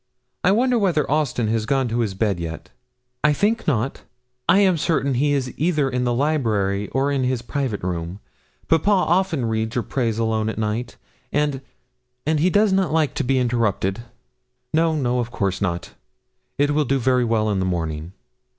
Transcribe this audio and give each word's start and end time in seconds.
I 0.43 0.51
wonder 0.51 0.79
whether 0.79 1.11
Austin 1.11 1.47
has 1.49 1.67
gone 1.67 1.87
to 1.89 1.99
his 1.99 2.15
bed 2.15 2.39
yet!' 2.39 2.71
'I 3.23 3.33
think 3.33 3.67
not. 3.67 4.01
I 4.49 4.57
am 4.57 4.75
certain 4.75 5.13
he 5.13 5.31
is 5.33 5.53
either 5.57 5.91
in 5.91 6.05
the 6.05 6.13
library 6.15 6.87
or 6.87 7.11
in 7.11 7.23
his 7.23 7.43
private 7.43 7.83
room 7.83 8.19
papa 8.67 8.89
often 8.89 9.45
reads 9.45 9.77
or 9.77 9.83
prays 9.83 10.17
alone 10.17 10.49
at 10.49 10.57
night, 10.57 10.97
and 11.31 11.61
and 12.25 12.39
he 12.39 12.49
does 12.49 12.73
not 12.73 12.91
like 12.91 13.13
to 13.13 13.23
be 13.23 13.37
interrupted.' 13.37 13.99
'No, 14.73 14.95
no; 14.95 15.19
of 15.19 15.29
course 15.29 15.61
not 15.61 15.93
it 16.57 16.71
will 16.71 16.83
do 16.85 16.97
very 16.97 17.23
well 17.23 17.47
in 17.51 17.59
the 17.59 17.63
morning.' 17.65 18.11